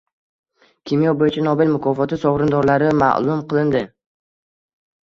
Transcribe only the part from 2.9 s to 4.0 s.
ma’lum qilindi